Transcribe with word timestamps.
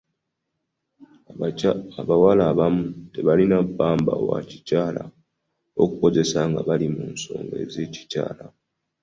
Abawala 2.01 2.43
abamu 2.51 2.85
tebalina 3.13 3.57
ppamba 3.69 4.13
wa 4.29 4.39
kikyala 4.49 5.03
ow'okukozesa 5.11 6.39
nga 6.49 6.61
bali 6.67 6.87
mu 6.95 7.03
nsonga 7.13 7.55
z'ekikyala. 7.73 8.45